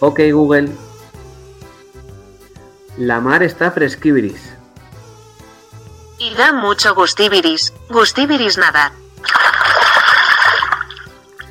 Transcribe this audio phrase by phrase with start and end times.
[0.00, 0.70] Ok, Google.
[2.96, 4.54] La mar está fresquibiris.
[6.18, 8.90] Y da mucho gustibiris, gustibiris nadar.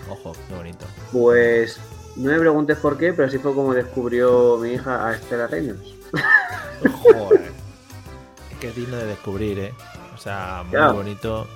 [0.10, 0.86] Ojo, qué bonito.
[1.12, 1.80] Pues
[2.18, 5.94] no me preguntes por qué, pero así fue como descubrió mi hija a Estela Reynolds.
[7.02, 7.52] Joder.
[8.52, 9.74] Es que es digno de descubrir, ¿eh?
[10.16, 10.94] O sea, muy Claro.
[10.96, 11.48] bonito.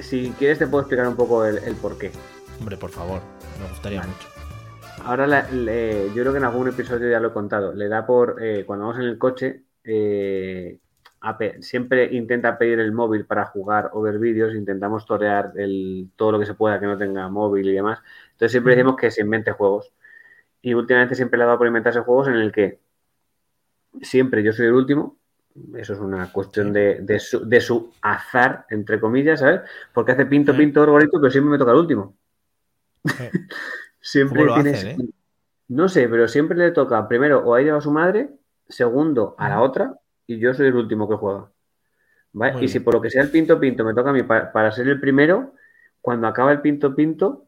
[0.00, 2.12] Si quieres te puedo explicar un poco el, el por qué.
[2.60, 3.22] Hombre, por favor,
[3.58, 4.28] me gustaría mucho.
[4.98, 7.72] Ahora la- le- yo creo que en algún episodio ya lo he contado.
[7.74, 10.78] Le da por eh, cuando vamos en el coche, eh,
[11.20, 14.54] a siempre intenta pedir el móvil para jugar o ver vídeos.
[14.54, 18.00] Intentamos torear el, todo lo que se pueda que no tenga móvil y demás.
[18.32, 19.92] Entonces siempre decimos que se invente juegos.
[20.62, 22.80] Y últimamente siempre le ha dado por inventarse juegos en el que
[24.02, 25.16] siempre yo soy el último.
[25.76, 29.60] Eso es una cuestión de, de su, de su azar, entre comillas, ¿sabes?
[29.92, 30.58] Porque hace pinto, Sí.
[30.58, 32.16] pinto, gorgorito, pero siempre me toca el último.
[33.20, 33.30] Eh,
[34.04, 35.08] Siempre ¿Cómo lo tienes- hacen, eh?
[35.68, 38.28] No sé, pero siempre le toca primero o a ella o a su madre,
[38.68, 39.94] segundo a la otra,
[40.26, 41.50] y yo soy el último que juega.
[42.60, 44.70] Y si por lo que sea el pinto pinto me toca a mí pa- para,
[44.72, 45.54] ser el primero,
[46.02, 47.46] cuando acaba el pinto pinto,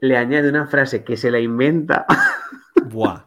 [0.00, 2.04] le añade una frase que se la inventa.
[2.90, 3.24] Buah.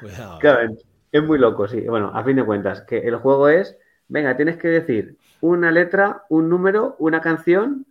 [0.00, 0.38] Cuidado.
[0.40, 0.74] Claro,
[1.12, 1.80] es muy loco, sí.
[1.82, 6.24] Bueno, a fin de cuentas, que el juego es, venga, tienes que decir una letra,
[6.28, 7.86] un número, una canción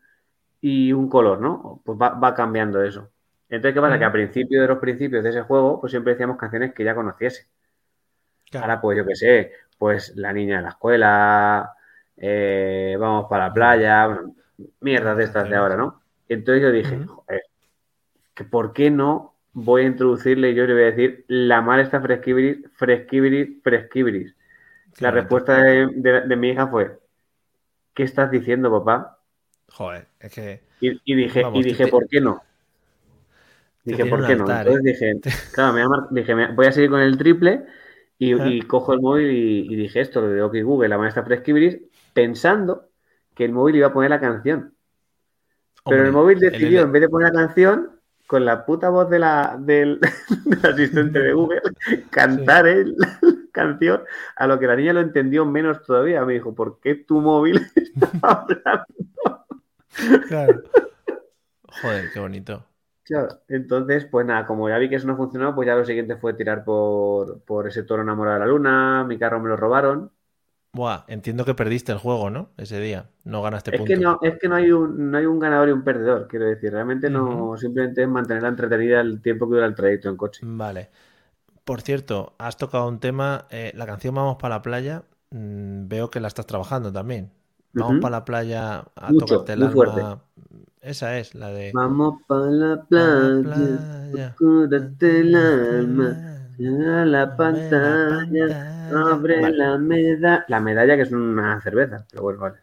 [0.60, 1.82] y un color, ¿no?
[1.86, 3.10] Pues va, va cambiando eso.
[3.50, 4.00] Entonces, ¿qué pasa?
[4.00, 6.96] Que a principio de los principios de ese juego, pues siempre decíamos canciones que ya
[6.96, 7.48] conociese.
[8.50, 8.66] Claro.
[8.66, 11.74] Ahora, pues yo qué sé, pues la niña de la escuela,
[12.18, 14.36] eh, vamos para la playa, bueno,
[14.82, 16.02] mierdas de estas de ahora, ¿no?
[16.28, 17.44] Entonces yo dije, joder,
[18.36, 21.80] que ¿por qué no voy a introducirle y yo le voy a decir la mar
[21.82, 24.36] está fresquibiris, fresquibiris, fresquibiris?
[25.00, 27.00] La respuesta de, de- de mi hija fue,
[27.94, 29.20] ¿qué estás diciendo, papá?
[29.72, 30.62] Joder, es que.
[30.80, 32.42] Y, y dije, Vamos, y dije, te- ¿por qué no?
[33.90, 34.50] Dije, ¿por qué no?
[34.50, 34.82] Entonces ¿eh?
[34.84, 35.20] dije,
[35.54, 37.66] claro, me mar- dije, me- voy a seguir con el triple
[38.18, 41.80] y, cojo el móvil y, y dije esto, lo de OK Google, la maestra Fresquibiris,
[42.14, 42.90] pensando
[43.36, 44.74] que el móvil iba a poner la canción.
[45.86, 49.18] Pero el móvil decidió, en vez de poner la canción, con la puta voz de
[49.18, 50.00] la, del,
[50.46, 51.62] del asistente de Google,
[52.12, 53.20] cantar él la
[53.52, 54.04] canción,
[54.36, 56.24] a lo que la niña lo entendió menos todavía.
[56.26, 58.86] Me dijo, ¿por qué tu móvil está hablando?
[60.28, 60.62] Claro.
[61.82, 62.66] Joder, qué bonito.
[63.48, 66.34] Entonces, pues nada, como ya vi que eso no funcionó, pues ya lo siguiente fue
[66.36, 70.12] tirar por, por ese toro enamorado de la luna, mi carro me lo robaron.
[70.74, 72.52] Buah, entiendo que perdiste el juego, ¿no?
[72.58, 73.10] Ese día.
[73.24, 73.84] No ganaste Es puntos.
[73.84, 76.46] que no, es que no hay un, no hay un ganador y un perdedor, quiero
[76.46, 80.42] decir, realmente no, simplemente es mantenerla entretenida el tiempo que dura el trayecto en coche.
[80.42, 80.90] Vale.
[81.66, 86.12] Por cierto, has tocado un tema, eh, la canción Vamos para la playa, mm, veo
[86.12, 87.34] que la estás trabajando también.
[87.78, 87.98] Vamos Ujú.
[88.00, 89.72] para la playa a Mucho, tocarte el alma.
[89.72, 90.12] fuerte.
[90.82, 91.72] Esa es, la de...
[91.74, 96.10] Vamos para la Pa' la playa, cúrate el alma,
[96.60, 98.48] a la pantalla,
[99.12, 99.58] abre Vale.
[99.58, 100.46] la medalla.
[100.48, 102.58] La medalla que es una cerveza, pero bueno, vale.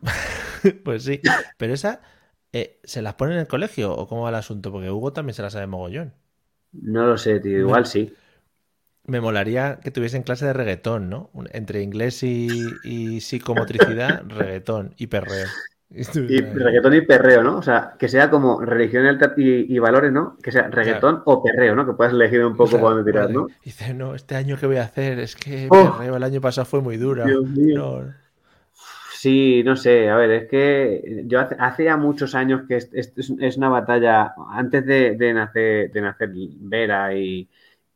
[0.84, 1.20] Pues sí,
[1.56, 2.00] pero esa,
[2.52, 4.72] eh, ¿se las pone en el colegio o cómo va el asunto?
[4.72, 6.14] Porque Hugo también se la sabe mogollón.
[6.72, 8.12] No lo sé, tío, igual sí.
[9.04, 11.30] Me molaría que tuviesen clase de reggaetón, ¿no?
[11.52, 15.56] Entre inglés y, y psicomotricidad, reggaetón y perreo.
[15.88, 16.02] Y
[16.40, 17.58] reggaetón y perreo, ¿no?
[17.58, 20.36] O sea, que sea como religión y, valores, ¿no?
[20.42, 21.86] Que sea reggaetón o perreo, ¿no?
[21.86, 23.34] Que puedas elegir un poco Claro, por dónde tirar, vale.
[23.34, 23.46] ¿no?
[23.64, 25.96] Dice, no, este año que voy a hacer es que Oh.
[25.96, 27.24] perreo el año pasado fue muy dura.
[27.24, 27.78] Dios mío.
[28.02, 28.14] No,
[29.14, 32.90] Sí, no sé, a ver, es que yo hace, hace ya muchos años que es,
[32.92, 37.48] es- es una batalla, antes de, de nacer, de nacer Vera y,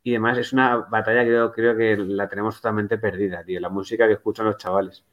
[0.03, 3.69] y demás, es una batalla que yo creo que la tenemos totalmente perdida, tío, la
[3.69, 5.05] música que escuchan los chavales.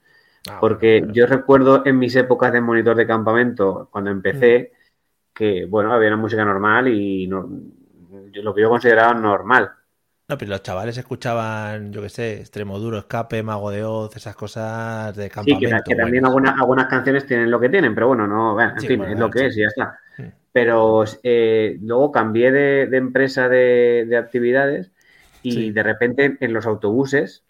[0.49, 4.73] Ah, Porque bueno, yo recuerdo en mis épocas de monitor de campamento, cuando empecé,
[5.35, 7.49] que, bueno, había una música normal y no,
[8.33, 9.73] yo- lo que yo consideraba normal.
[10.29, 14.37] No, pero los chavales escuchaban, yo qué sé, Extremo Duro, Escape, Mago de Oz, esas
[14.37, 15.59] cosas de Sí, campamento.
[15.59, 18.85] que, que también algunas, algunas canciones tienen lo que tienen, pero bueno, no, bueno, en
[18.85, 19.47] Sí, fin, bueno, es lo que sí.
[19.47, 19.99] es y ya está.
[20.19, 20.29] Mm.
[20.53, 24.93] Pero eh, luego cambié de, de empresa de, de actividades
[25.43, 25.73] y Sí.
[25.73, 27.45] de repente en los autobuses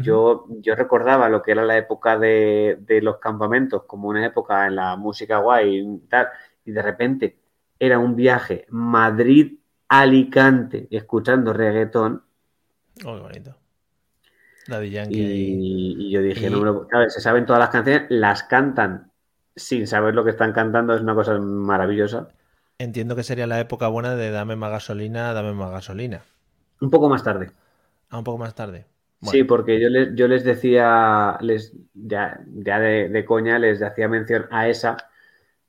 [0.00, 4.66] yo, yo recordaba lo que era la época de, de los campamentos como una época
[4.66, 6.28] en la música guay y tal,
[6.64, 7.38] y de repente
[7.78, 12.24] era un viaje Madrid-Alicante escuchando reggaetón
[13.04, 13.56] Oh, qué bonito.
[14.68, 15.18] Daddy Yankee.
[15.18, 18.42] y, y yo dije, Y- no me lo- claro, se saben todas las canciones, las
[18.44, 19.10] cantan
[19.54, 22.28] sin saber lo que están cantando, es una cosa maravillosa.
[22.76, 26.22] Entiendo que sería la época buena de dame más gasolina, dame más gasolina.
[26.82, 27.50] Un poco más tarde.
[28.10, 28.86] Ah, un poco más tarde.
[29.22, 33.80] Bueno, Sí, porque yo les, yo les decía, les, ya, ya de, de coña, les
[33.82, 34.96] hacía mención a esa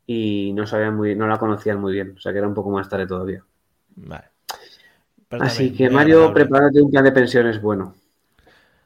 [0.07, 2.71] y no sabían muy, no la conocían muy bien, o sea que era un poco
[2.71, 3.43] más tarde todavía.
[3.95, 4.31] vale.
[5.27, 6.33] Pero Así también que Mario, agradable.
[6.33, 7.93] prepárate un plan de pensiones bueno.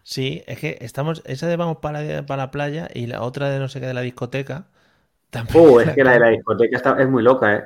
[0.03, 1.21] Sí, es que estamos.
[1.25, 3.93] Esa de vamos para, para la playa y la otra de no sé qué de
[3.93, 4.67] la discoteca.
[5.31, 7.63] También Oh, es que la de la discoteca está, es muy loca, ¿eh?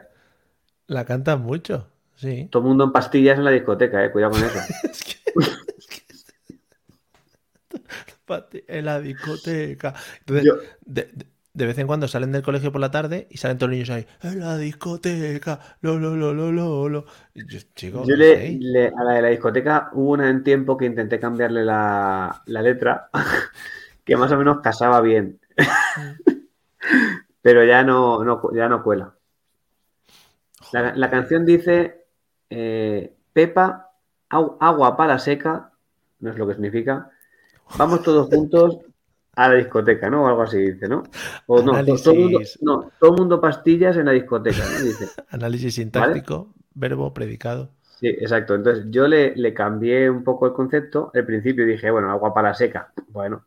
[0.88, 1.88] la cantan mucho.
[2.16, 2.52] Sí.
[2.52, 4.12] Todo el mundo en pastillas en la discoteca, ¿eh?
[4.12, 4.64] Cuidado con eso.
[4.68, 4.76] Pati-
[8.68, 9.94] En la discoteca.
[10.20, 10.56] Entonces, Yo-
[10.86, 13.70] de, de- de vez en cuando salen del colegio por la tarde y salen todos
[13.72, 14.08] los niños ahí.
[14.24, 15.60] En la discoteca.
[15.82, 17.06] Lo, lo, lo, lo, lo, lo.
[17.34, 20.78] Y yo, chico, Yo ¿qué le, a la de la discoteca hubo una en tiempo
[20.78, 23.10] que intenté cambiarle la, la letra,
[24.06, 25.40] que más o menos casaba bien.
[27.42, 29.14] Pero ya no, no, ya no cuela.
[30.72, 32.06] La, la canción dice
[32.50, 33.92] eh, Pepa,
[34.30, 35.72] agua para seca,
[36.20, 37.11] no es lo que significa.
[37.78, 38.78] Vamos todos juntos
[39.36, 40.24] a la discoteca, ¿no?
[40.24, 41.04] O algo así dice, ¿no?
[41.48, 42.62] O no, to- todo mundo, Análisis.
[42.62, 44.86] no, todo el mundo pastillas en la discoteca, ¿no?
[44.86, 45.08] Dice.
[45.30, 47.72] Análisis sintáctico, verbo, predicado.
[48.00, 48.56] Sí, exacto.
[48.56, 51.12] Entonces yo le, le cambié un poco el concepto.
[51.14, 52.92] Al principio dije, bueno, agua para la seca.
[53.10, 53.46] Bueno.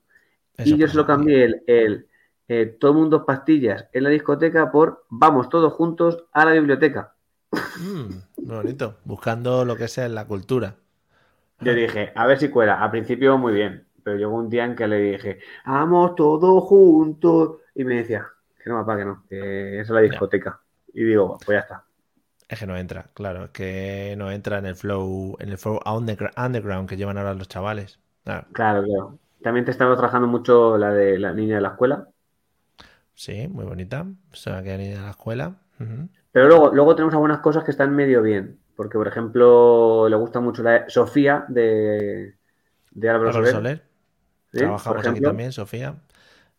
[0.57, 2.07] Eso y yo se lo cambié el, el,
[2.49, 7.15] eh, todo mundo pastillas en la discoteca por vamos todos juntos a la biblioteca.
[7.77, 8.99] Mm, muy bonito.
[9.05, 10.77] Buscando lo que sea en la cultura.
[11.61, 12.81] Yo dije, a ver si cuela.
[12.81, 17.59] Al principio muy bien, pero llegó un día en que le dije, vamos todos juntos.
[17.75, 18.27] Y me decía,
[18.63, 20.61] que no, papá, que no, que es la discoteca.
[20.93, 21.85] Y digo, pues ya está.
[22.49, 25.81] Es que no entra, claro, es que no entra en el flow, en el flow
[25.87, 28.01] underground que llevan ahora los chavales.
[28.25, 29.19] Claro, Claro, claro.
[29.43, 32.09] También te estaba trabajando mucho la de la niña de la escuela.
[33.15, 34.07] sí, muy bonita.
[34.33, 35.57] Se va a quedar niña de la escuela.
[36.33, 38.61] Pero luego, luego tenemos algunas cosas que están medio bien.
[38.77, 42.37] Porque, por ejemplo, le gusta mucho la de Sofía de,
[42.91, 43.53] de Álvaro Álvaro Soler.
[43.53, 43.83] Soler,
[44.55, 44.61] ¿sí?
[44.61, 45.97] trabajamos aquí también, Sofía.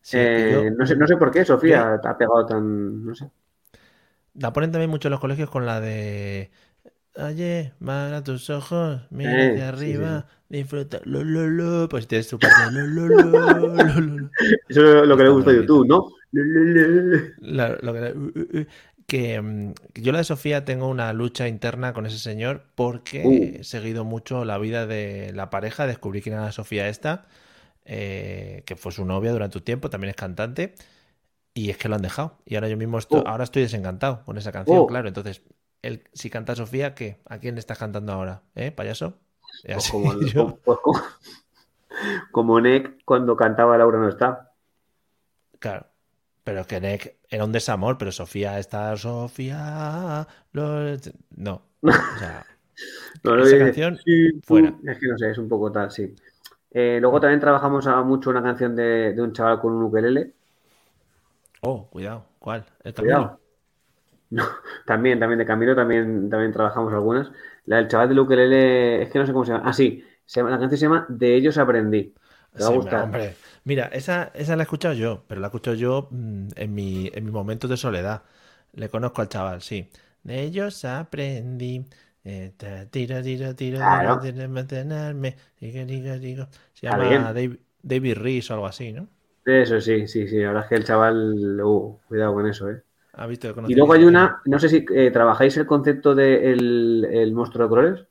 [0.00, 3.04] Sí, Eh, yo- no, sé, no sé por qué Sofía te ha pegado tan.
[3.04, 3.30] No sé.
[4.34, 6.50] la ponen también mucho en los colegios con la de
[7.16, 11.88] Oye, mira tus ojos, mira Eh, hacia sí, arriba, disfruta, lo, lo, lo.
[11.88, 14.30] Pues tienes tu parte, lo, lo, lo, lo, lo, lo.
[14.68, 16.08] Eso es lo que le gusta a YouTube, ¿no?
[17.38, 18.66] La- lo que, uh, uh, uh,
[19.06, 23.60] que, mm, yo la de Sofía tengo una lucha interna con ese señor porque Uh.
[23.60, 27.26] he seguido mucho la vida de la pareja, descubrí quién era Sofía esta,
[27.86, 30.74] eh, que fue su novia durante un tiempo, también es cantante,
[31.54, 32.38] y es que lo han dejado.
[32.44, 33.28] Y ahora yo mismo estoy, Oh.
[33.28, 34.86] ahora estoy desencantado con esa canción, Oh.
[34.86, 35.08] claro.
[35.08, 35.42] Entonces,
[35.82, 37.20] él, si canta Sofía, ¿qué?
[37.26, 38.42] ¿A quién le estás cantando ahora?
[38.54, 39.18] ¿Eh, payaso?
[39.64, 41.00] Pues como, yo- pues como,
[42.30, 44.52] como Nick cuando cantaba Laura no está.
[45.58, 45.86] Claro.
[46.44, 50.26] Pero es que Nick era un desamor, pero Sofía está Sofía.
[50.52, 50.96] lo-
[51.36, 51.62] No.
[51.82, 52.44] O sea,
[53.24, 54.74] No, no, Esa canción, sí, fuera.
[54.86, 56.14] Es que no sé, es un poco tal, sí.
[56.78, 60.34] Eh, luego también trabajamos mucho una canción de, de un chaval con un ukelele.
[61.62, 62.24] Oh, cuidado.
[62.38, 62.64] ¿Cuál?
[62.84, 63.40] ¿El Cuidado.
[64.30, 64.44] No,
[64.86, 67.30] también, también de Camilo, también, también trabajamos algunas.
[67.66, 69.68] La del chaval del ukelele, es que no sé cómo se llama.
[69.68, 72.14] Ah, sí, se llama- la canción se llama De ellos aprendí.
[72.54, 73.10] Te va a Sí, gustar.
[73.10, 73.36] hombre.
[73.64, 77.10] Mira, esa, esa la he escuchado yo, pero la he escuchado yo mm, en mi,
[77.12, 78.22] en mis momentos de soledad.
[78.72, 79.90] Le conozco al chaval, sí.
[80.22, 81.86] De ellos aprendí.
[82.28, 82.52] Eh,
[82.90, 84.18] tiro, tiro, Claro.
[84.20, 86.48] tiro, tiro, mantenerme, digo, digo, digo.
[86.72, 87.32] Se llama.
[87.32, 89.08] David, David Rees o algo así, ¿no?
[89.44, 90.38] Eso sí, sí, sí.
[90.40, 92.82] La verdad es que el chaval, uh, cuidado con eso, ¿eh?
[93.12, 93.54] ¿Ha visto?
[93.68, 97.68] Y luego hay una, no sé si eh, trabajáis el concepto de el, monstruo de
[97.68, 98.04] colores.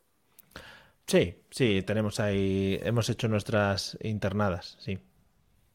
[1.06, 4.98] Sí, sí, tenemos ahí, hemos hecho nuestras internadas, sí.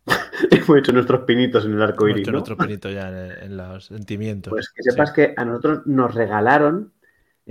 [0.50, 2.38] Hemos hecho nuestros pinitos en el arco Hemos iris, hecho ¿no?
[2.38, 4.50] nuestro pinito ya en, en los sentimientos.
[4.50, 6.92] Pues que sepas que a nosotros nos regalaron,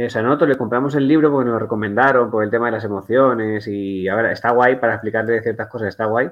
[0.05, 2.73] o sea, nosotros le compramos el libro porque nos lo recomendaron por el tema de
[2.73, 6.27] las emociones y a ver, está guay para explicarle ciertas cosas, está guay.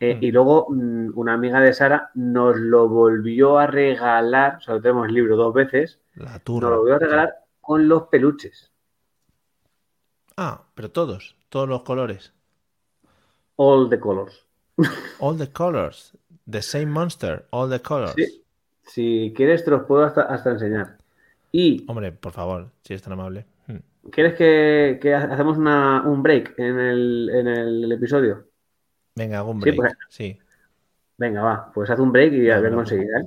[0.00, 0.22] Eh, Mm.
[0.24, 4.80] Y luego mm, una amiga de Sara nos lo volvió a regalar, o sea, lo
[4.80, 6.70] tenemos el libro dos veces, La nos turra.
[6.70, 8.70] lo volvió a regalar con los peluches,
[10.36, 12.32] Ah, pero todos, todos los colores.
[13.56, 14.46] all the colors.
[15.18, 16.16] All the colors.
[16.48, 18.14] The same monster, all the colors.
[18.16, 18.44] Sí.
[18.84, 20.97] Si quieres te los puedo hasta, hasta enseñar.
[21.52, 23.46] Y Hombre, por favor, si es tan amable.
[23.66, 23.78] Hmm.
[24.10, 28.46] ¿quieres que, que ha- hacemos una- un break en el, en el episodio?
[29.16, 29.76] Venga, hago un Sí, break.
[29.76, 30.38] pues- Sí.
[31.16, 33.24] Venga, va, pues haz un break y a ver Bueno, enseguida, ¿eh?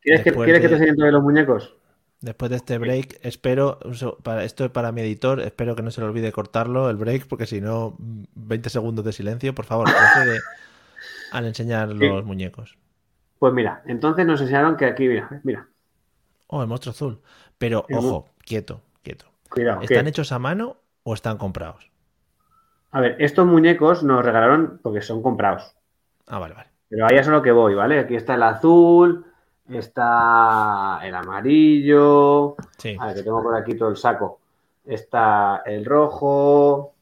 [0.00, 1.74] ¿Quieres, que, ¿quieres que de- te enseñe todos los muñecos?
[2.20, 3.78] Después de este break, espero,
[4.22, 7.26] para, esto es para mi editor, espero que no se le olvide cortarlo, el break,
[7.26, 10.40] porque si no, mm, 20 segundos de silencio, por favor, procede
[11.32, 12.76] al enseñar los muñecos.
[13.38, 15.68] Pues mira, entonces nos enseñaron que aquí, mira, mira,
[16.46, 17.20] Oh, el monstruo azul.
[17.64, 19.24] Pero, ojo, quieto, quieto.
[19.48, 19.80] cuidado.
[19.80, 21.90] ¿Están hechos a mano o están comprados?
[22.90, 25.74] A ver, estos muñecos nos regalaron porque son comprados.
[26.26, 26.68] Ah, vale, vale.
[26.90, 28.00] Pero ahí es a lo que voy, ¿vale?
[28.00, 29.24] Aquí está el azul,
[29.66, 32.56] está el amarillo.
[32.76, 32.98] Sí.
[33.00, 34.40] A ver, que tengo por aquí todo el saco.
[34.84, 36.92] Está el rojo,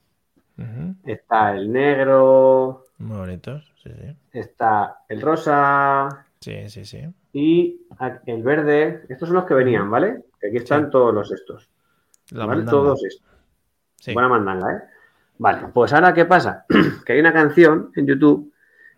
[1.05, 4.17] está el negro, Muy bonitos, sí, sí.
[4.39, 7.03] está el rosa Sí, sí, sí.
[7.33, 7.81] y
[8.27, 9.05] el verde.
[9.09, 10.23] Estos son los que venían, ¿vale?
[10.49, 10.91] Aquí están Sí.
[10.91, 11.69] todos los estos.
[12.31, 12.59] La ¿Vale?
[12.63, 12.71] mandanga.
[12.71, 13.31] Todos estos.
[13.97, 14.13] Sí.
[14.15, 14.81] Buena mandanga, ¿eh?
[15.39, 16.67] Vale, pues ahora, ¿qué pasa?
[17.07, 18.53] que hay una canción en YouTube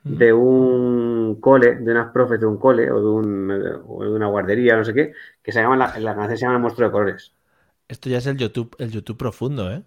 [0.05, 0.15] Ujú.
[0.17, 4.27] de un cole, de unas profes de un cole o de, un- o de una
[4.27, 6.93] guardería, no sé qué, que se llama, la, la canción se llama El monstruo de
[6.93, 7.35] colores.
[7.89, 9.83] Esto ya es el YouTube, el YouTube profundo, ¿eh?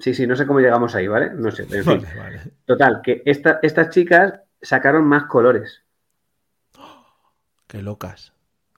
[0.00, 1.30] Sí, sí, no sé cómo llegamos ahí, ¿vale?
[1.34, 2.02] No sé, en fin.
[2.16, 2.40] Vale.
[2.64, 5.82] Total, que esta- estas chicas sacaron más colores.
[7.66, 8.32] Qué locas.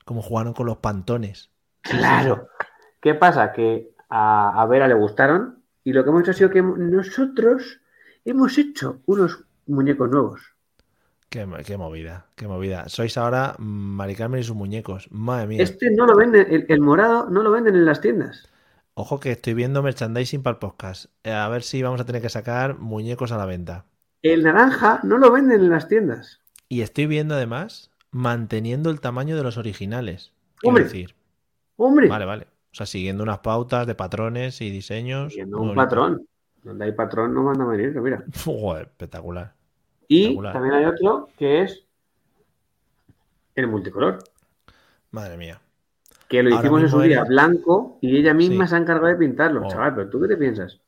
[0.04, 1.50] Como jugaron con los pantones.
[1.84, 2.48] Claro.
[3.00, 3.52] ¿Qué pasa?
[3.52, 7.80] Que a, a Vera le gustaron y lo que hemos hecho ha sido que nosotros
[8.24, 10.40] hemos hecho unos muñecos nuevos.
[11.28, 12.88] Qué, qué movida, qué movida.
[12.88, 15.08] Sois ahora Mari Carmen y sus muñecos.
[15.10, 15.62] Madre mía.
[15.62, 18.48] Este no lo venden, el, el morado no lo venden en las tiendas.
[18.94, 21.06] Ojo que estoy viendo merchandising para el podcast.
[21.24, 23.84] Eh, A ver si vamos a tener que sacar muñecos a la venta.
[24.22, 26.40] El naranja no lo venden en las tiendas.
[26.68, 30.32] Y estoy viendo además manteniendo el tamaño de los originales.
[30.58, 31.14] Quiero decir.
[31.76, 32.44] Hombre, Vale, vale.
[32.44, 35.32] O sea, siguiendo unas pautas de patrones y diseños.
[35.32, 35.76] Siguiendo un bonito.
[35.82, 36.26] patrón.
[36.62, 38.24] Donde hay patrón no manda a venir, mira.
[38.44, 39.52] Joder, espectacular.
[40.08, 40.52] Y Espectacular.
[40.52, 41.84] también hay otro que es
[43.54, 44.18] el multicolor.
[45.10, 45.60] Madre mía.
[46.28, 48.70] Que lo Ahora hicimos en su día eres- blanco y ella misma Sí.
[48.70, 49.62] se ha encargado de pintarlo.
[49.64, 49.70] Oh.
[49.70, 50.80] Chaval, pero ¿tú qué te piensas?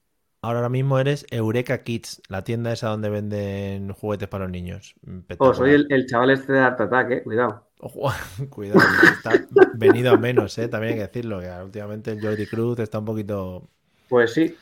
[0.47, 4.95] Ahora mismo eres Eureka Kids, la tienda esa donde venden juguetes para los niños.
[5.39, 7.23] Oh, soy el, el chaval este de Art Attack, eh.
[7.25, 7.67] Cuidado.
[8.51, 9.33] Cuidado, está
[9.75, 10.69] venido a menos, ¿eh?
[10.69, 13.69] También hay que decirlo, que últimamente el Jordi Cruz está un poquito...
[14.09, 14.57] Pues sí.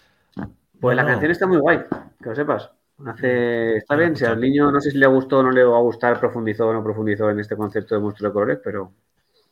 [0.81, 1.81] Pues No, la canción está muy guay,
[2.23, 2.71] que lo sepas.
[3.07, 3.77] Hace...
[3.77, 4.41] Está No la he bien, si al escuchado.
[4.41, 6.83] niño no sé si le gustó o no le va a gustar, profundizó o no
[6.85, 8.93] profundizó en este concepto de monstruo de colores, pero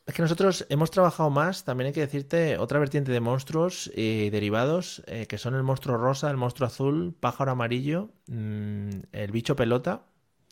[0.07, 4.31] Es que nosotros hemos trabajado más, también hay que decirte, otra vertiente de monstruos y
[4.31, 9.55] derivados, eh, que son el monstruo rosa, el monstruo azul, pájaro amarillo, mm, el bicho
[9.55, 10.05] pelota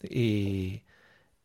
[0.02, 0.85] y,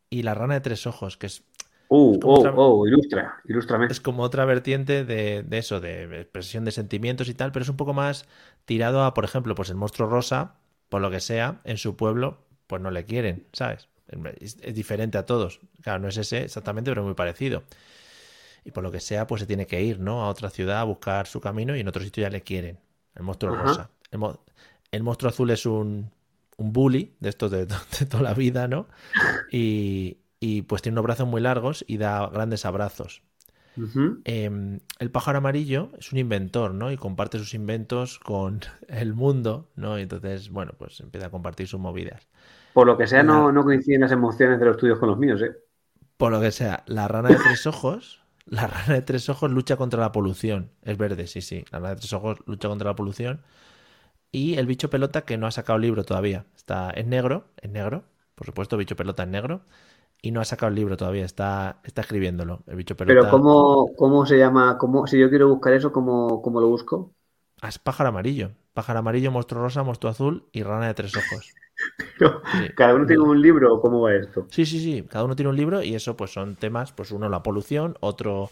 [0.09, 1.43] y la rana de tres ojos, que es,
[1.89, 3.87] Uh, como oh, otra- oh, ilustra, ilústrame.
[3.87, 7.69] es como otra vertiente de, de eso, de expresión de sentimientos y tal, pero es
[7.69, 8.25] un poco más
[8.65, 10.55] tirado a, por ejemplo, pues el monstruo rosa,
[10.89, 13.89] por lo que sea, en su pueblo, pues no le quieren, ¿sabes?
[14.39, 15.59] Es, es diferente a todos.
[15.81, 17.63] Claro, no es ese exactamente, pero muy parecido.
[18.63, 20.23] Y por lo que sea, pues se tiene que ir, ¿no?
[20.23, 22.79] A otra ciudad a buscar su camino y en otro sitio ya le quieren.
[23.15, 23.63] El monstruo Ajá.
[23.63, 23.89] rosa.
[24.11, 24.39] El, mo-
[24.91, 26.11] el monstruo azul es un,
[26.57, 27.65] un bully de estos de,
[27.99, 28.87] de toda la vida, ¿no?
[29.51, 33.21] Y, y pues tiene unos brazos muy largos y da grandes abrazos.
[34.25, 36.91] Eh, el pájaro amarillo es un inventor, ¿no?
[36.91, 39.99] Y comparte sus inventos con el mundo, ¿no?
[39.99, 42.27] Y entonces, bueno, pues empieza a compartir sus movidas.
[42.73, 45.17] Por lo que sea, no, La- no coinciden las emociones de los tuyos con los
[45.17, 45.55] míos, ¿eh?
[46.17, 49.75] Por lo que sea, la rana de tres ojos, la rana de tres ojos lucha
[49.77, 50.71] contra la polución.
[50.83, 51.65] Es verde, sí, sí.
[51.71, 53.41] La rana de tres ojos lucha contra la polución.
[54.31, 56.45] Y el bicho pelota que no ha sacado libro todavía.
[56.55, 58.05] Está, es negro, es negro.
[58.35, 59.63] Por supuesto, bicho pelota es negro.
[60.25, 62.63] Y no ha sacado el libro todavía, está, está escribiéndolo.
[62.65, 63.19] El bicho pelota.
[63.19, 64.75] Pero ¿cómo, cómo se llama?
[64.79, 67.13] ¿Cómo, si yo quiero buscar eso, ¿cómo, cómo lo busco?
[67.61, 68.49] Ah, es pájaro amarillo.
[68.73, 71.53] Pájaro amarillo, monstruo rosa, monstruo azul y rana de tres ojos.
[72.17, 72.69] Pero, Sí.
[72.75, 74.47] ¿Cada uno tiene un libro o cómo va esto?
[74.49, 75.03] Sí, sí, sí.
[75.07, 78.49] Cada uno tiene un libro y eso pues son temas, pues uno la polución, otro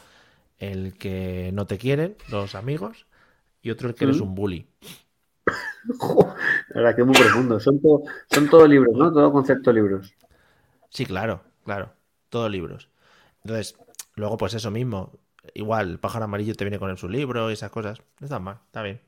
[0.60, 3.08] el que no te quieren, los amigos,
[3.64, 4.24] y otro el que eres Mm.
[4.24, 4.68] un bully.
[6.70, 7.60] La verdad que es muy profundo.
[7.60, 9.12] Son, todo, son todos libros, ¿no?
[9.12, 10.14] Todo concepto de libros.
[10.90, 11.94] Sí, claro, claro.
[12.30, 12.90] Todos libros.
[13.44, 13.78] Entonces,
[14.16, 15.12] luego pues eso mismo.
[15.54, 18.02] Igual, el pájaro amarillo te viene con su libro y esas cosas.
[18.20, 19.02] No está mal, está bien.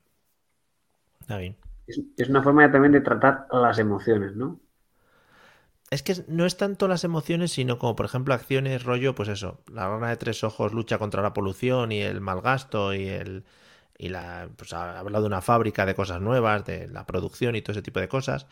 [1.22, 1.56] Está bien.
[1.88, 4.60] Es, es una forma también de tratar las emociones, ¿no?
[5.92, 9.62] Es que no es tanto las emociones, sino como, por ejemplo, acciones, rollo, pues eso,
[9.72, 13.46] la rana de tres ojos lucha contra la polución y el mal gasto y el
[13.98, 17.62] y la pues ha hablado de una fábrica de cosas nuevas, de la producción y
[17.62, 18.48] todo ese tipo de cosas.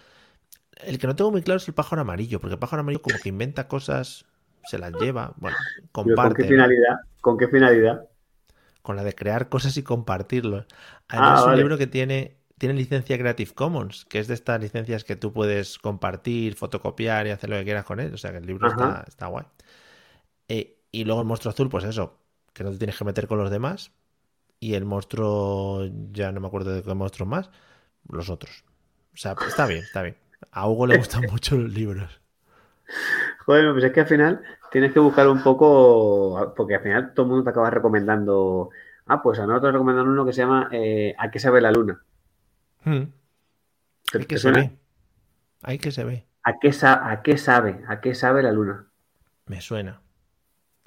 [0.81, 3.19] El que no tengo muy claro es el pájaro amarillo, porque el pájaro amarillo como
[3.19, 4.25] que inventa cosas,
[4.63, 5.59] se las lleva, bueno,
[6.03, 6.45] Pero ¿Con qué comparte.
[6.45, 6.97] finalidad?
[7.21, 8.07] ¿Con qué finalidad?
[8.81, 10.65] con la de crear cosas y compartirlos.
[11.07, 11.55] Además, Ah, es un vale.
[11.55, 15.77] libro que tiene, tiene licencia Creative Commons, que es de estas licencias que tú puedes
[15.79, 18.13] compartir, fotocopiar y hacer lo que quieras con él.
[18.13, 19.45] O sea que el libro está, está guay.
[20.47, 22.19] Eh, y luego el monstruo azul, pues eso,
[22.53, 23.91] que no te tienes que meter con los demás.
[24.59, 27.51] Y el monstruo, ya no me acuerdo de qué monstruos más,
[28.09, 28.65] los otros.
[29.13, 30.17] O sea, está bien, está bien.
[30.51, 32.21] A Hugo le gustan mucho los libros.
[33.45, 37.25] Joder, pues es que al final tienes que buscar un poco, porque al final todo
[37.25, 38.69] el mundo te acaba recomendando.
[39.07, 42.01] Ah, pues a nosotros recomendan uno que se llama eh, ¿A qué sabe la luna?
[42.85, 43.03] Hmm.
[44.11, 44.77] ¿Te- te que se ve.
[45.61, 46.25] Ahí que se ve.
[46.43, 47.83] ¿A qué, sa- ¿A qué sabe?
[47.87, 48.87] ¿A qué sabe la luna?
[49.45, 50.01] Me suena.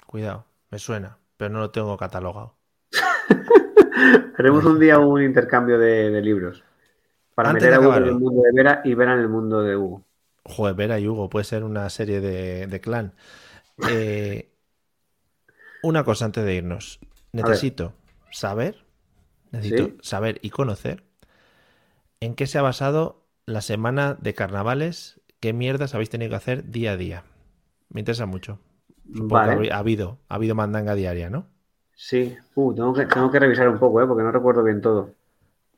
[0.05, 2.55] Cuidado, me suena, pero no lo tengo catalogado.
[4.37, 6.63] Haremos un día un intercambio de, de libros
[7.37, 9.61] para Antes meter a Hugo en el mundo de Vera y Vera en el mundo
[9.61, 10.03] de Hugo.
[10.43, 13.13] Joder, Vera y Hugo, puede ser una serie de, de clan.
[13.85, 14.51] Eh,
[15.83, 16.99] una cosa antes de irnos.
[17.31, 17.93] Necesito
[18.31, 18.85] saber,
[19.51, 19.97] necesito ¿Sí?
[20.01, 21.03] saber y conocer
[22.19, 26.71] en qué se ha basado la semana de carnavales, qué mierdas habéis tenido que hacer
[26.71, 27.23] día a día.
[27.89, 28.59] Me interesa mucho.
[29.05, 31.47] Vale, ha habido, ha habido mandanga diaria, ¿no?
[31.95, 32.37] sí.
[32.55, 34.07] Uh, tengo que, tengo que revisar un poco, ¿eh?
[34.07, 35.16] porque no recuerdo bien todo.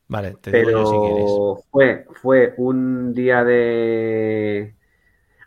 [0.09, 1.41] Vale, te digo yo si quieres.
[1.47, 4.75] Pero fue, fue un día de...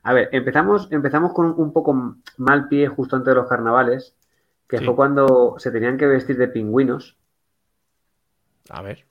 [0.05, 4.17] A ver, empezamos, empezamos con un poco mal pie justo antes de los carnavales,
[4.69, 4.85] que Sí.
[4.85, 7.19] fue cuando se tenían que vestir de pingüinos,
[8.71, 9.07] A ver.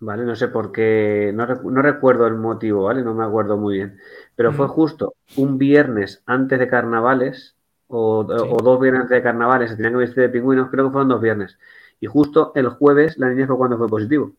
[0.00, 0.24] ¿vale?
[0.24, 3.02] No sé por qué, no, recu- no recuerdo el motivo, ¿vale?
[3.02, 3.98] No me acuerdo muy bien.
[4.36, 4.70] Pero fue Mm.
[4.70, 7.56] justo un viernes antes de carnavales,
[7.88, 10.92] o, o dos viernes antes de carnavales, se tenían que vestir de pingüinos, creo que
[10.92, 11.58] fueron dos viernes.
[12.00, 14.32] Y justo el jueves la niña fue cuando fue positivo.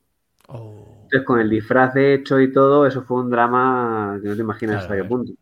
[0.51, 4.41] Oh, Entonces, con el disfraz hecho y todo, eso fue un drama que no te
[4.41, 5.09] imaginas Claro, hasta qué ver.
[5.09, 5.33] punto.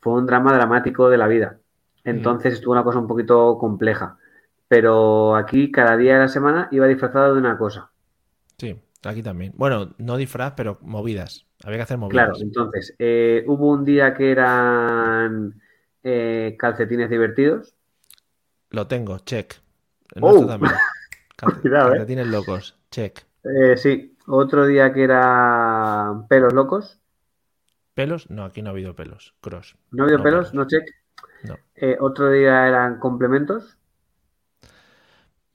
[0.00, 1.58] Fue un drama dramático de la vida.
[2.04, 4.16] Entonces estuvo una cosa un poquito compleja.
[4.68, 7.90] Pero aquí, cada día de la semana, iba disfrazado de una cosa.
[8.58, 9.52] Sí, aquí también.
[9.56, 11.46] Bueno, no disfraz, pero movidas.
[11.64, 12.26] Había que hacer movidas.
[12.26, 15.60] Claro, entonces, eh, hubo un día que eran
[16.02, 17.74] eh, calcetines divertidos.
[18.70, 19.54] Lo tengo, check.
[20.14, 20.44] El Oh.
[20.62, 20.66] eh.
[21.36, 23.27] Calcetines locos, check.
[23.44, 27.00] Eh, sí, otro día que eran pelos locos.
[27.94, 28.30] ¿Pelos?
[28.30, 29.34] No, aquí no ha habido pelos.
[29.40, 29.76] Cross.
[29.90, 30.50] ¿No ha habido No pelos?
[30.50, 30.54] pelos.
[30.54, 30.88] No check.
[31.44, 31.56] No.
[31.74, 33.76] Eh, otro día eran complementos.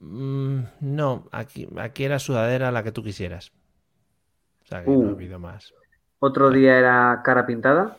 [0.00, 3.52] Mm, no, aquí, aquí era sudadera la que tú quisieras.
[4.64, 5.08] O sea que no Uh.
[5.08, 5.72] ha habido más.
[6.18, 7.96] Otro día era cara pintada.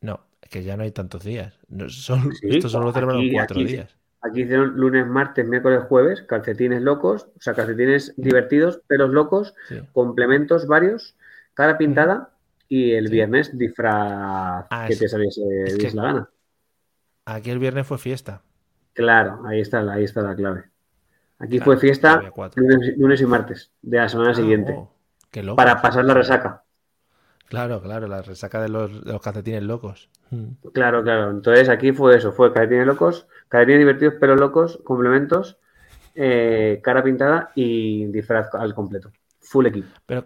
[0.00, 1.58] No, es que ya no hay tantos días.
[1.68, 3.96] No, son- Sí, esto solo lo aquí- cuatro aquí- días.
[4.26, 9.80] Aquí hicieron lunes, martes, miércoles, jueves, calcetines locos, o sea, calcetines divertidos, pelos locos, Sí.
[9.92, 11.14] complementos varios,
[11.52, 12.30] cara pintada
[12.66, 13.12] y el Sí.
[13.12, 15.42] viernes disfraz Ah, que es- te saliese
[15.78, 16.30] que- la gana.
[17.26, 18.40] Aquí el viernes fue fiesta.
[18.94, 20.64] Claro, ahí está, la- ahí está la clave.
[21.38, 22.22] Aquí Claro, fue fiesta
[22.56, 24.90] lunes, lunes y martes de la semana Ah, siguiente oh,
[25.30, 25.56] qué loco.
[25.56, 26.62] para pasar la resaca.
[27.48, 30.08] Claro, claro, la resaca de los, de los calcetines locos.
[30.30, 30.48] Mm.
[30.72, 31.30] Claro, claro.
[31.30, 35.58] Entonces aquí fue eso, fue calcetines locos, calcetines divertidos, pelos locos, complementos,
[36.14, 39.12] eh, cara pintada y disfraz al completo.
[39.40, 39.94] Full equipo.
[40.06, 40.24] Pero,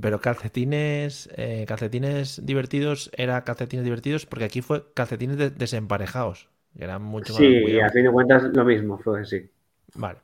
[0.00, 6.50] pero calcetines, eh, calcetines divertidos, era calcetines divertidos porque aquí fue calcetines de- desemparejados.
[6.76, 9.48] Eran mucho más Sí, a fin de cuentas lo mismo, fue así.
[9.94, 10.20] Vale.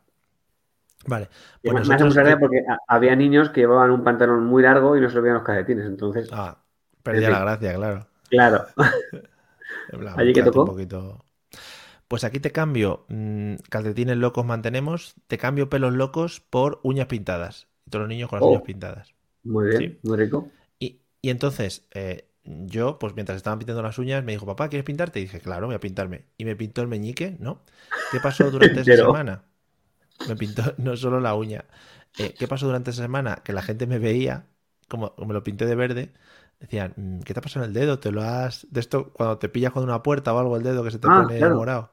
[1.06, 1.28] Vale.
[1.62, 5.08] Y Pues nosotros que- porque había niños que llevaban un pantalón muy largo y no
[5.08, 5.86] se le veían los calcetines.
[5.86, 6.58] Entonces, Ah,
[7.02, 8.06] perdía la gracia, claro.
[8.28, 8.64] claro.
[10.16, 10.62] ¿Allí quédate tocó?
[10.62, 11.24] un poquito-
[12.08, 17.66] Pues aquí te cambio mm, calcetines locos mantenemos, te cambio pelos locos por uñas pintadas.
[17.90, 18.50] Todos los niños con las Oh.
[18.50, 19.14] uñas pintadas.
[19.42, 19.98] Muy bien, Sí.
[20.02, 20.48] muy rico.
[20.78, 24.84] Y, y entonces, eh, yo, pues mientras estaban pintando las uñas, me dijo, papá, ¿quieres
[24.84, 25.18] pintarte?
[25.18, 26.26] Y dije, claro, voy a pintarme.
[26.36, 27.62] Y me pintó el meñique, ¿no?
[28.12, 29.42] ¿Qué pasó durante esa semana?
[30.28, 31.64] Me pintó no solo la uña.
[32.18, 33.36] Eh, ¿Qué pasó durante esa semana?
[33.44, 34.46] Que la gente me veía,
[34.88, 36.12] como, como me lo pinté de verde,
[36.60, 37.98] decían, "Mm, ¿qué te ha pasado en el dedo?
[37.98, 38.66] ¿Te lo has...?
[38.70, 41.08] De esto, cuando te pillas con una puerta o algo el dedo que se te
[41.08, 41.56] Ah, pone claro.
[41.56, 41.92] morado.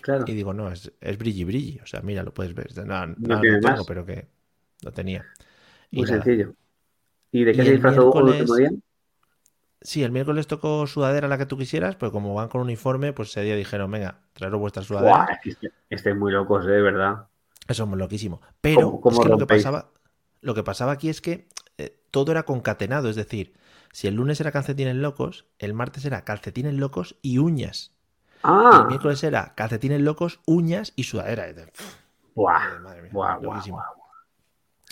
[0.00, 0.24] Claro.
[0.26, 1.80] Y digo, no, es, es brilli brilli.
[1.82, 2.76] O sea, mira, lo puedes ver.
[2.86, 3.86] No, no, No tengo, más.
[3.86, 4.26] pero que
[4.82, 5.24] lo tenía.
[5.90, 6.22] Y Muy nada.
[6.24, 6.54] sencillo.
[7.30, 8.70] ¿Y de Y qué se disfrazó Hugo el miércoles- último día?
[9.80, 13.28] Sí, el miércoles tocó sudadera la que tú quisieras, pero como van con uniforme, pues
[13.30, 15.38] ese día dijeron, venga, traeros vuestra sudadera.
[15.44, 17.26] Este- estáis muy locos, eh, de verdad.
[17.68, 18.40] Eso es loquísimo.
[18.60, 19.92] Pero ¿Cómo- cómo es que lo que pasaba,
[20.40, 21.48] lo que pasaba aquí es que
[21.78, 23.54] eh, todo era concatenado, es decir,
[23.92, 27.92] si el lunes era calcetines locos, el martes era calcetines locos y uñas.
[28.70, 31.46] Y Ah, el miércoles era calcetines locos, uñas y sudadera.
[32.36, 33.78] Buah, madre mía, buah, loquísimo.
[33.78, 33.94] buah.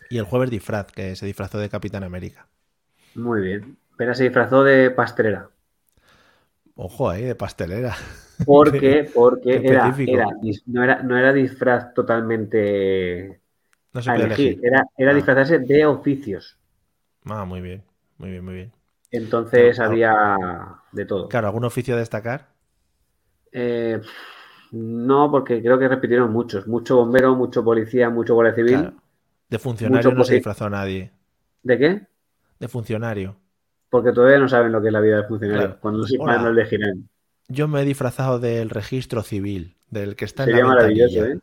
[0.09, 2.47] Y el jueves disfraz, que se disfrazó de Capitán América.
[3.15, 3.79] Muy bien.
[3.97, 5.49] Pero se disfrazó de pastelera.
[6.75, 7.97] Ojo ahí, de pastelera.
[8.45, 9.91] Porque, porque era,
[10.67, 13.41] no, era, no era disfraz totalmente
[13.95, 14.67] No se a elegir, elegir.
[14.67, 15.15] era, era Ah.
[15.15, 16.59] disfrazarse de oficios.
[17.25, 17.83] Ah, muy bien,
[18.19, 18.73] muy bien, muy bien.
[19.11, 19.91] Entonces Claro.
[19.93, 20.15] había
[20.93, 21.29] de todo.
[21.29, 22.49] Claro, ¿algún oficio a destacar?
[23.53, 24.01] Eh,
[24.73, 26.67] no, porque creo que repitieron muchos.
[26.67, 28.79] Mucho bombero, mucho policía, mucho guardia civil.
[28.79, 29.03] Claro.
[29.49, 31.13] De funcionario Mucho no se disfrazó nadie.
[31.63, 32.07] ¿De qué?
[32.59, 33.37] De funcionario.
[33.91, 35.67] Porque todavía no saben lo que es la vida del funcionario.
[35.69, 35.81] Claro.
[35.81, 36.43] Cuando sepan Hola.
[36.43, 37.09] lo elegirán.
[37.49, 41.25] Yo me he disfrazado del registro civil, del que está en Sería la maravilloso.
[41.25, 41.39] ¿eh?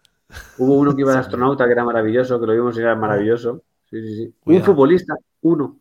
[0.58, 3.64] Hubo uno que iba de astronauta que era maravilloso, que lo vimos y era maravilloso.
[3.90, 4.34] Sí, sí, sí.
[4.46, 5.80] Un futbolista, uno.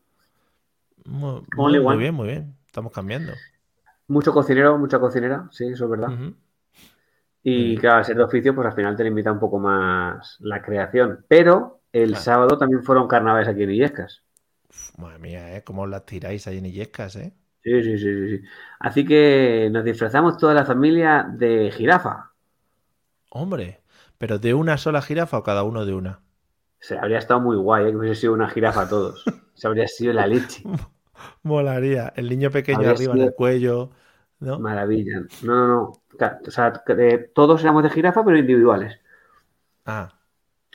[1.05, 2.55] Muy, bien, muy bien.
[2.67, 3.33] Estamos cambiando.
[4.09, 6.09] Mucho cocinero, mucha cocinera, sí, eso es verdad.
[7.43, 7.81] Y Ujú.
[7.81, 11.25] claro, al ser de oficio, pues al final te limita un poco más la creación.
[11.29, 12.25] Pero el Claro.
[12.25, 14.23] sábado también fueron carnavales aquí en Illescas.
[14.69, 15.63] Uf, madre mía, ¿eh?
[15.65, 17.33] ¿Cómo las tiráis ahí en Illescas, eh?
[17.69, 18.45] Sí, sí, sí, sí, sí.
[18.81, 22.33] Así que nos disfrazamos toda la familia de jirafa.
[23.31, 23.83] Hombre,
[24.19, 26.21] ¿pero de una sola jirafa o cada uno de una?
[26.81, 27.91] Se habría estado muy guay, ¿eh?
[27.93, 29.25] que hubiese sido una jirafa todos.
[29.55, 30.65] Se habría sido la leche.
[31.43, 32.13] Molaría.
[32.17, 33.91] El niño pequeño Habría arriba en sido- el cuello,
[34.41, 34.65] ¿no?
[34.65, 35.21] Maravilla.
[35.43, 35.83] No, no, no.
[36.47, 36.73] O sea,
[37.35, 39.01] todos éramos de jirafa, pero individuales.
[39.85, 40.18] Ah,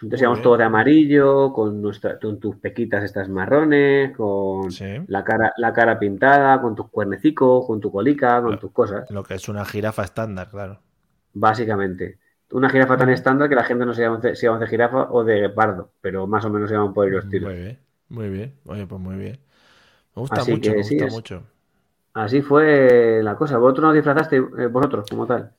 [0.03, 5.07] Entonces íbamos todos de amarillo, con, nuestra, con tus pequitas estas marrones, con sí.
[5.07, 9.07] la cara, la cara pintada, con tus cuernecicos, con tu colica, con tus cosas.
[9.07, 10.81] Lo que es una jirafa estándar, claro.
[11.33, 12.19] Básicamente.
[12.51, 15.23] Una jirafa tan estándar que la gente no se llama si íbamos de jirafa o
[15.23, 17.51] de pardo, pero más o menos se llaman por los tiros.
[17.51, 18.59] Muy bien, muy bien.
[18.65, 19.39] Oye, pues muy bien.
[20.15, 21.45] Me gusta Así mucho, me sí, gusta es- mucho.
[22.13, 23.57] Así fue la cosa.
[23.59, 25.55] ¿Vosotros no disfrazasteis, eh, vosotros, como tal?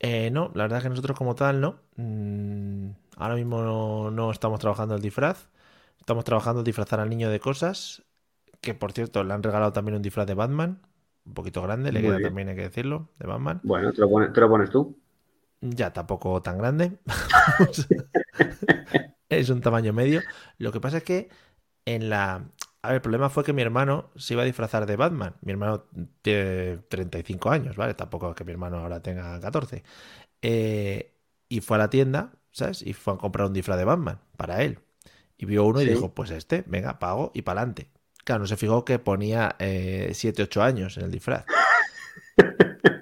[0.00, 1.80] Eh, no, la verdad es que nosotros como tal, no.
[1.96, 5.48] Mm, ahora mismo no, no estamos trabajando el disfraz.
[5.98, 8.02] Estamos trabajando el disfrazar al niño de cosas.
[8.60, 10.82] Que por cierto, le han regalado también un disfraz de Batman.
[11.26, 12.28] Un poquito grande, le Muy queda bien.
[12.28, 13.62] también, hay que decirlo, de Batman.
[13.62, 14.96] Bueno, te lo pones, te lo pones tú.
[15.60, 16.98] Ya tampoco tan grande.
[19.28, 20.22] es un tamaño medio.
[20.58, 21.28] Lo que pasa es que
[21.86, 22.44] en la...
[22.84, 25.34] A ver, el problema fue que mi hermano se iba a disfrazar de Batman.
[25.40, 25.84] Mi hermano
[26.20, 27.94] tiene 35 años, ¿vale?
[27.94, 29.82] Tampoco es que mi hermano ahora tenga 14.
[30.42, 31.14] Eh,
[31.48, 32.82] y fue a la tienda, ¿sabes?
[32.82, 34.80] Y fue a comprar un disfraz de Batman para él.
[35.38, 35.90] Y vio uno y Sí.
[35.92, 37.88] dijo, pues este, venga, pago y para adelante.
[38.22, 41.46] Claro, no se fijó que ponía 7, 8 años en el disfraz.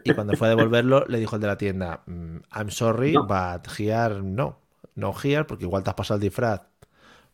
[0.05, 3.25] Y cuando fue a devolverlo, le dijo el de la tienda, "Mm, I'm sorry, No.
[3.27, 4.61] but here no.
[4.95, 6.61] No here, porque igual te has pasado el disfraz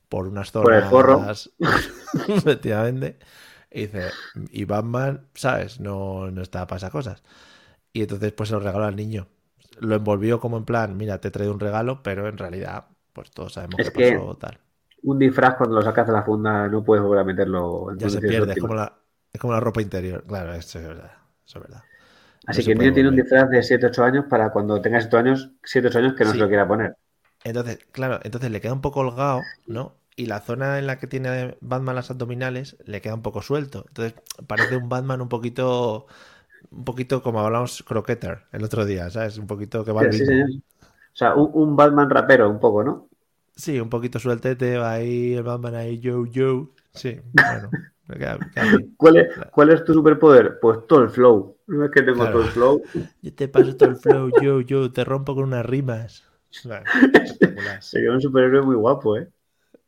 [0.09, 0.91] por unas Por el zonas...
[0.91, 1.27] forro.
[2.29, 3.19] Efectivamente.
[3.71, 4.11] Y dice,
[4.51, 5.81] y Batman, ¿sabes?
[5.81, 7.23] No, no está para esas cosas.
[7.93, 9.29] Y entonces pues se lo regaló al niño.
[9.81, 13.31] Lo envolvió como en plan, mira, te he traído un regalo, pero en realidad, pues
[13.31, 14.59] todos sabemos Es qué que- pasó tal.
[15.03, 18.11] Un disfraz cuando lo sacas de la funda no puedes volver a meterlo en Ya
[18.11, 18.99] se pierde, es como la,
[19.33, 20.25] es como la ropa interior.
[20.27, 21.13] Claro, eso es verdad.
[21.47, 21.85] Eso es verdad.
[22.47, 25.17] Así No que el niño tiene un disfraz de 7-8 años para cuando tenga 7
[25.19, 26.39] años, 7-8 años que no Sí.
[26.39, 26.97] se lo quiera poner.
[27.45, 29.95] Entonces, claro, entonces le queda un poco holgado, ¿no?
[30.17, 33.85] Y la zona en la que tiene Batman las abdominales le queda un poco suelto.
[33.89, 34.15] Entonces,
[34.47, 36.07] parece un Batman un poquito,
[36.71, 39.39] un poquito como hablamos croqueter el otro día, ¿sabes?
[39.39, 40.51] Un poquito que va Sí, señor.
[40.51, 43.09] O sea, un, un Batman rapero, un poco, ¿no?
[43.57, 46.71] Sí, un poquito sueltete, va ahí el Batman ahí, yo, yo.
[46.95, 47.71] Sí, bueno,
[48.07, 48.67] queda, queda.
[48.97, 50.59] ¿Cuál es, ¿Cuál es tu superpoder?
[50.61, 51.57] Pues todo el flow.
[51.67, 52.39] ¿No es que tengo Claro.
[52.39, 52.83] todo el flow?
[53.23, 56.25] Yo te paso todo el flow, yo, yo, te rompo con unas rimas.
[56.63, 56.85] Claro.
[57.81, 59.29] Sería un superhéroe muy guapo, ¿eh?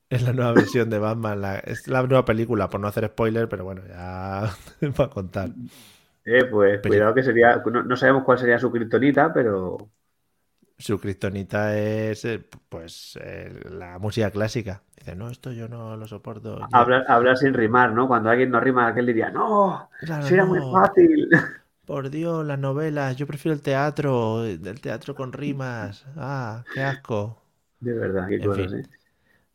[0.09, 3.49] Es la nueva versión de Batman, la- es la nueva película, por no hacer spoiler,
[3.49, 4.51] pero bueno, ya
[4.97, 5.51] para contar.
[6.25, 7.63] Eh, pues Pero- cuidado que sería.
[7.65, 9.79] No, no sabemos cuál sería su kriptonita, pero.
[10.79, 14.83] Su kriptonita es, eh, pues, eh, la música clásica.
[14.97, 16.59] Dice, no, esto yo no lo soporto.
[16.73, 18.09] Hablar, hablar sin rimar, ¿no?
[18.09, 19.91] Cuando alguien no rima, aquel diría, ¡No!
[20.01, 21.29] Claro, Sería muy fácil.
[21.91, 26.07] Por Dios, las novelas, yo prefiero el teatro, el teatro con rimas.
[26.17, 27.43] Ah, qué asco.
[27.81, 28.75] De verdad, qué En cosas, fin.
[28.75, 28.87] ¿eh?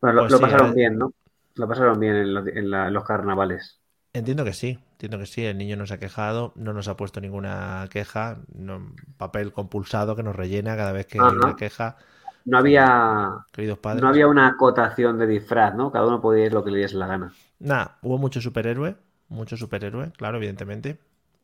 [0.02, 1.14] Bueno, lo, Pues lo sí, pasaron bien, ¿no?
[1.56, 3.82] Lo pasaron bien en, los- en la- en los carnavales.
[4.14, 5.46] Entiendo que sí, entiendo que sí.
[5.46, 10.24] El niño nos ha quejado, no nos ha puesto ninguna queja, no- papel compulsado que
[10.24, 11.98] nos rellena cada vez que hay una queja.
[12.46, 14.02] No había, Queridos padres.
[14.02, 15.92] no había una acotación de disfraz, ¿no?
[15.92, 17.34] Cada uno podía ir lo que le diese la gana.
[17.60, 18.96] Nada, hubo mucho superhéroe,
[19.28, 21.00] mucho superhéroe, claro, evidentemente.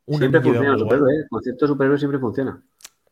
[0.07, 1.17] Siempre funciona superhéroe, ¿eh?
[1.23, 2.61] El concepto de superhéroe siempre funciona.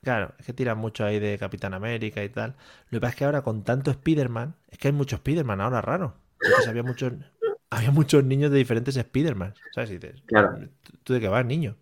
[0.01, 2.55] Claro, es que tiran mucho ahí de Capitán América y tal.
[2.89, 5.81] Lo que pasa es que ahora con tanto Spider-Man, es que hay muchos Spider-Man ahora
[5.81, 6.15] raro.
[6.41, 7.13] Entonces había muchos,
[7.69, 9.53] había muchos niños de diferentes Spider-Man.
[9.73, 9.91] ¿Sabes?
[9.91, 10.57] Y dices, Claro.
[11.03, 11.75] ¿tú, de qué vas, niño?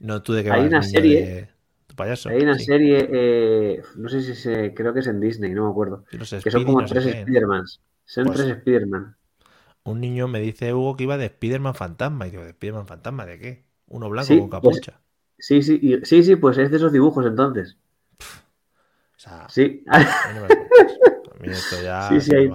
[0.00, 1.48] No, tú de qué Hay vas, una niño serie- de
[1.86, 2.28] tu payaso.
[2.28, 2.66] Hay una Sí.
[2.66, 6.04] serie, eh, no sé si se, creo que es en Disney, no me acuerdo.
[6.10, 7.04] Que son como no tres.
[7.04, 7.80] Spidermans.
[8.04, 9.16] Son Pues- tres Spiderman.
[9.84, 12.26] Un niño me dice Hugo que iba de Spider-Man fantasma.
[12.26, 13.65] Y digo, ¿de Spider-Man fantasma de qué?
[13.88, 15.00] Uno blanco Sí, con pues- capucha.
[15.38, 17.76] Sí, sí, y- sí, sí, pues es de esos dibujos entonces.
[18.18, 19.84] O sea, Sí.
[19.86, 22.52] a mí no me- a mí esto ya Sí, sí, hay-.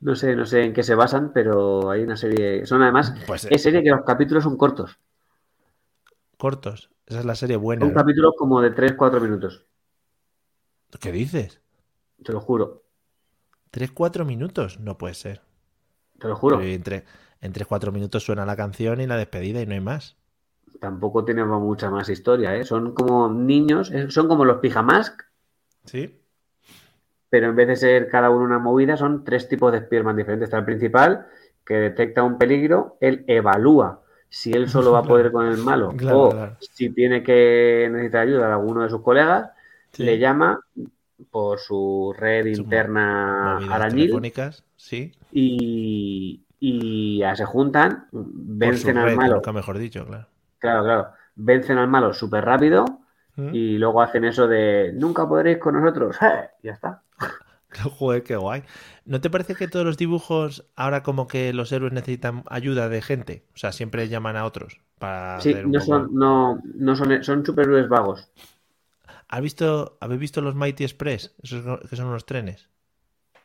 [0.00, 2.64] No sé, no sé en qué se basan, pero hay una serie.
[2.64, 4.98] Son además, Pues, eh, es serie que los capítulos son cortos.
[6.38, 6.90] cortos.
[7.06, 7.84] Esa es la serie buena.
[7.84, 9.66] Son capítulos como de 3-4 minutos.
[11.00, 11.60] ¿Qué dices?
[12.24, 12.84] Te lo juro.
[13.70, 14.80] ¿Tres, cuatro minutos?
[14.80, 15.42] No puede ser.
[16.18, 16.60] Te lo juro.
[16.60, 17.04] Entre,
[17.40, 20.16] en tres, cuatro minutos suena la canción y la despedida y no hay más.
[20.80, 22.64] Tampoco tiene mucha más historia, ¿eh?
[22.64, 25.20] Son como niños, eh, son como los pijamask,
[25.84, 26.16] ¿Sí?
[27.28, 30.46] pero en vez de ser cada uno una movida, son tres tipos de Spiderman diferentes.
[30.48, 31.26] Está el principal,
[31.64, 35.92] que detecta un peligro, él evalúa si él solo va a poder con el malo
[35.96, 36.56] Claro, o claro.
[36.60, 39.50] si tiene que necesitar ayuda de alguno de sus colegas,
[39.92, 40.04] Sí.
[40.04, 40.60] le llama
[41.32, 44.12] por su red interna arañil
[44.76, 45.12] sí.
[45.32, 50.26] y, y ya se juntan, vencen al malo, Nunca mejor dicho, claro.
[50.58, 52.84] claro, claro, vencen al malo súper rápido
[53.36, 53.48] ¿Mm?
[53.50, 56.50] y luego hacen eso de nunca podréis con nosotros, ¡Eh!
[56.62, 57.02] ya está.
[57.98, 58.64] Joder, qué guay.
[59.04, 63.02] ¿No te parece que todos los dibujos ahora como que los héroes necesitan ayuda de
[63.02, 63.46] gente?
[63.54, 66.94] O sea, siempre llaman a otros para Sí, hacer un no poco- son, no, no
[66.96, 68.30] son, son superhéroes vagos.
[69.28, 71.34] ¿Has visto, ¿Habéis visto los Mighty Express?
[71.42, 72.68] Esos que son unos trenes.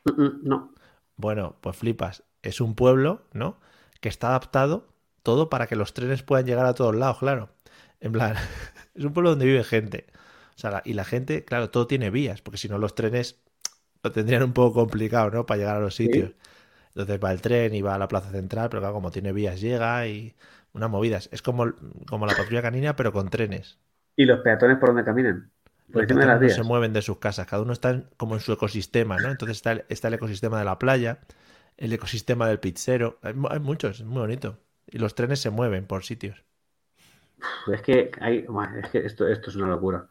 [0.06, 0.70] Mm, mm, No,
[1.16, 2.22] Bueno, pues flipas.
[2.48, 3.58] Es un pueblo, ¿no?
[4.00, 4.88] Que está adaptado
[5.22, 7.50] todo para que los trenes puedan llegar a todos lados, claro.
[8.00, 8.36] En plan,
[8.94, 10.06] es un pueblo donde vive gente.
[10.56, 13.38] O sea, la- y la gente, claro, todo tiene vías, porque si no los trenes
[14.02, 15.46] lo tendrían un poco complicado, ¿no?
[15.46, 16.32] Para llegar a los sitios.
[16.90, 19.60] Entonces va el tren y va a la plaza central, pero claro, como tiene vías
[19.60, 20.34] llega y
[20.74, 21.28] unas movidas.
[21.32, 21.72] Es como,
[22.08, 23.78] como la patrulla canina, pero con trenes.
[24.16, 25.50] y los peatones por donde caminan,
[25.90, 28.34] por Los de las no se mueven de sus casas, cada uno está en- como
[28.34, 29.30] en su ecosistema, ¿no?
[29.30, 31.20] Entonces está el, está el ecosistema de la playa,
[31.76, 34.58] el ecosistema del pizzero, hay, mu- hay muchos, es muy bonito.
[34.86, 36.44] Y los trenes se mueven por sitios.
[37.72, 38.46] Es que hay,
[38.82, 40.06] es que esto, esto es una locura.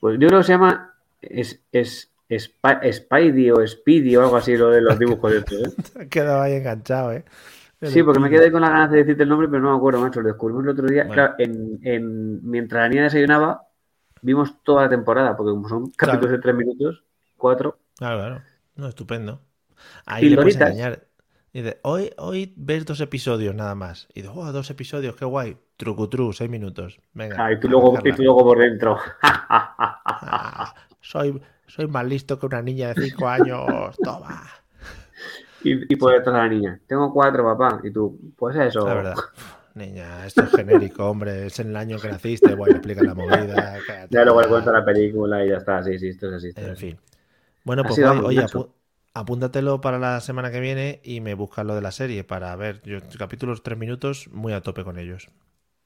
[0.00, 4.56] Pues yo creo que se llama es, es, Spi- Spidey o Speedy o algo así
[4.56, 5.58] lo de los dibujos de estos,
[5.96, 6.08] ¿eh?
[6.08, 7.24] Quedado ahí enganchado, ¿eh?
[7.82, 10.00] Sí, porque me quedé con las ganas de decirte el nombre, pero no me acuerdo,
[10.00, 10.20] macho.
[10.20, 11.04] Lo descubrimos el otro día.
[11.04, 11.14] Bueno.
[11.14, 13.68] Claro, en, en- mientras la niña desayunaba,
[14.20, 16.32] vimos toda la temporada, porque como son capítulos Claro.
[16.36, 17.04] de tres minutos,
[17.36, 17.78] cuatro.
[17.96, 18.42] Claro, claro.
[18.76, 19.40] No, estupendo.
[20.06, 21.07] Ahí le puedes Pildoritas.
[21.52, 21.74] Engañar.
[21.74, 24.08] Dice, hoy, hoy ves dos episodios nada más.
[24.14, 25.56] Y dices, oh, dos episodios, qué guay.
[25.76, 26.98] Trucutru, seis minutos.
[27.14, 27.36] Venga.
[27.38, 28.98] Ah, y, tú luego, y tú luego por dentro.
[29.22, 33.96] Ah, soy, soy más listo que una niña de cinco años.
[34.02, 34.42] Toma.
[35.62, 36.80] y, y por detrás la niña.
[36.86, 37.80] Tengo cuatro, papá.
[37.84, 38.86] Y tú, pues eso.
[38.86, 39.14] La verdad.
[39.74, 41.46] Niña, esto es genérico, hombre.
[41.46, 42.54] Es en el año que naciste.
[42.54, 43.78] Bueno, explica la movida.
[43.86, 44.08] cállate.
[44.10, 45.82] Ya luego le cuento la película y ya está.
[45.84, 46.50] Sí, sí, esto es así.
[46.56, 46.98] En fin.
[47.62, 48.70] Bueno, pues oye, apu-
[49.18, 52.80] apúntatelo para la semana que viene y me buscas lo de la serie para ver.
[52.82, 55.28] Yo, capítulos tres minutos, muy a tope con ellos.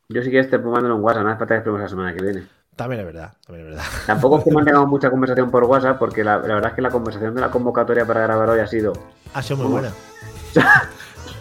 [0.09, 2.47] Yo sí que te pongo en WhatsApp, no que esperemos la semana que viene.
[2.77, 3.91] También es verdad, también es verdad.
[4.07, 6.91] Tampoco es que mantengamos mucha conversación por WhatsApp, porque la, la verdad es que la
[6.91, 8.93] conversación de la convocatoria para grabar hoy ha sido.
[9.35, 9.79] Ha sido muy ¿Cómo?
[9.79, 9.93] buena.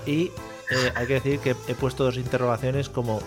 [0.03, 0.31] Y
[0.71, 3.19] eh, hay que decir que he puesto dos interrogaciones como,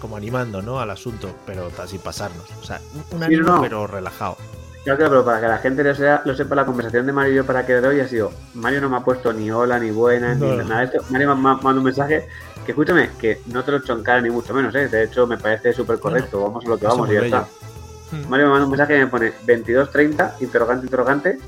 [0.00, 0.78] como animando ¿no?
[0.78, 2.48] al asunto, pero sin pasarnos.
[2.60, 3.60] O sea, un, ánimo no.
[3.60, 4.36] pero relajado.
[4.84, 7.36] Claro, pero para que la gente lo, sea- lo sepa, la conversación de Mario y
[7.36, 9.90] yo para que de hoy ha sido: Mario no me ha puesto ni hola, ni
[9.90, 10.50] buena, No.
[10.56, 11.04] ni nada de esto.
[11.10, 12.28] Mario me ma- manda un mensaje
[12.66, 14.88] que, escúchame, que no te lo he hecho en cara ni mucho menos, ¿eh?
[14.88, 16.42] De hecho, me parece súper correcto.
[16.42, 17.36] Vamos a lo que vamos y ya bello.
[17.38, 17.48] está.
[18.16, 18.28] Mm.
[18.28, 21.38] Mario me manda un mensaje que me pone 22.30, interrogante, interrogante,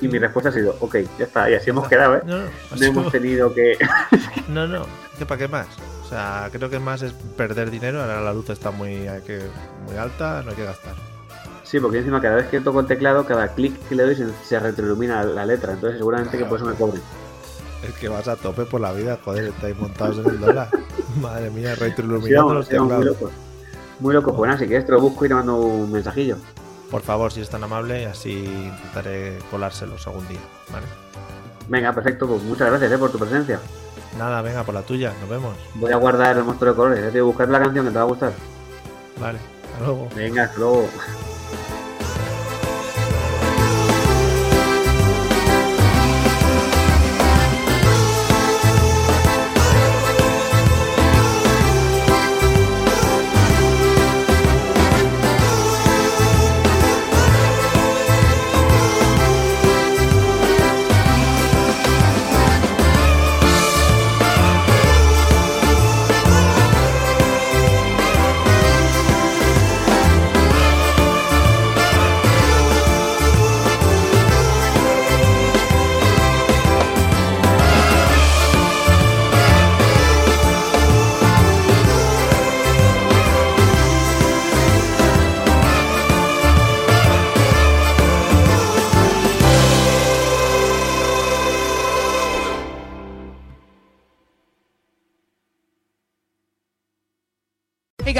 [0.00, 2.22] y mi respuesta ha sido: Ok, ya está, y así hemos quedado, ¿eh?
[2.24, 3.76] No, no, ha No hemos tenido que.
[4.48, 4.86] no, no,
[5.18, 5.66] ¿qué para qué más?
[6.04, 8.00] O sea, creo que más es perder dinero.
[8.00, 9.40] Ahora la luz está muy, que,
[9.88, 10.94] muy alta, no hay que gastar.
[11.64, 14.26] Sí, porque encima cada vez que toco el teclado, cada clic que le doy se,
[14.44, 15.72] se retroilumina la letra.
[15.72, 17.02] Entonces seguramente que por eso me cobren.
[17.82, 20.68] Es que vas a tope por la vida, joder, estáis montados en el dólar.
[21.20, 23.30] Madre mía, retroiluminando los sí, muy locos.
[24.00, 24.34] Muy loco.
[24.34, 26.36] Pues nada, si quieres te lo busco y te mando un mensajillo.
[26.90, 30.40] Por favor, si es tan amable, así intentaré colárselos algún día,
[30.72, 30.86] ¿vale?
[31.68, 32.26] Venga, perfecto.
[32.26, 33.58] Pues muchas gracias eh, por tu presencia.
[34.18, 35.56] Nada, venga, por la tuya, nos vemos.
[35.74, 37.10] Voy a guardar el monstruo de colores.
[37.10, 38.32] Voy a buscar la canción que te va a gustar.
[39.20, 39.38] Vale,
[39.72, 40.08] hasta luego.
[40.14, 40.88] Venga, hasta luego.